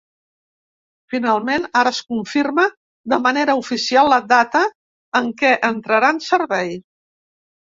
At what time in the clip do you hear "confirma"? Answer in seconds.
2.13-2.65